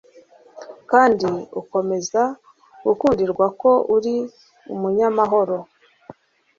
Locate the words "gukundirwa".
2.85-3.45